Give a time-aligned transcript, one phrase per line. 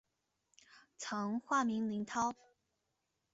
[0.97, 2.33] 曾化名林涛。